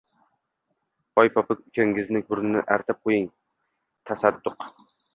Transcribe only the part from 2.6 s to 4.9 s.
artib qo‘ying, tasadduq!